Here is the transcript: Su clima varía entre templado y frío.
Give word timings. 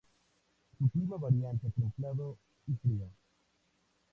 Su 0.79 0.89
clima 0.89 1.17
varía 1.17 1.51
entre 1.51 1.69
templado 1.69 2.39
y 2.65 2.73
frío. 2.73 3.07